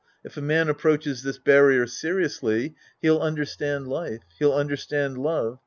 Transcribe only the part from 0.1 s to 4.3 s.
If a man approaches this barrier seriously, he'll understand life.